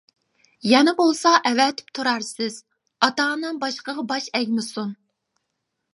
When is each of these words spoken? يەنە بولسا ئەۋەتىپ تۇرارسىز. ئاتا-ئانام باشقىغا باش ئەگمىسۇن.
يەنە 0.69 0.93
بولسا 1.01 1.33
ئەۋەتىپ 1.49 1.93
تۇرارسىز. 1.99 2.57
ئاتا-ئانام 3.09 3.63
باشقىغا 3.65 4.07
باش 4.13 4.31
ئەگمىسۇن. 4.41 4.93